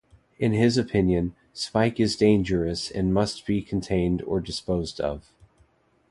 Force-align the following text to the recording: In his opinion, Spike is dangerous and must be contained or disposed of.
In 0.39 0.51
his 0.53 0.79
opinion, 0.79 1.35
Spike 1.53 1.99
is 1.99 2.15
dangerous 2.15 2.89
and 2.89 3.13
must 3.13 3.45
be 3.45 3.61
contained 3.61 4.23
or 4.23 4.39
disposed 4.39 4.99
of. 4.99 5.31